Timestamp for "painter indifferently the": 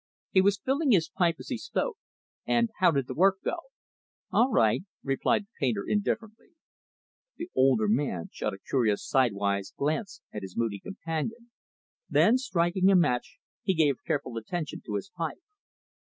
5.59-7.51